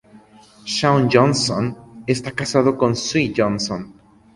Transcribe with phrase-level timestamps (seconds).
[0.65, 3.93] Shaun Johnston está casado con Sue Johnston.